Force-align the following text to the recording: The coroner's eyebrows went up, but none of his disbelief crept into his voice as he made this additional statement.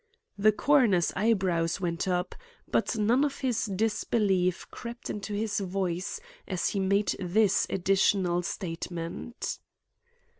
The 0.35 0.51
coroner's 0.51 1.13
eyebrows 1.15 1.79
went 1.79 2.07
up, 2.07 2.33
but 2.67 2.95
none 2.95 3.23
of 3.23 3.41
his 3.41 3.65
disbelief 3.65 4.65
crept 4.71 5.11
into 5.11 5.35
his 5.35 5.59
voice 5.59 6.19
as 6.47 6.69
he 6.69 6.79
made 6.79 7.15
this 7.19 7.67
additional 7.69 8.41
statement. 8.41 9.59